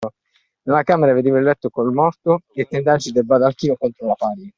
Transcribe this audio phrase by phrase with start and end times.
[0.63, 4.49] Nella camera vedeva il letto col morto e i tendaggi del baldacchino contro la parete.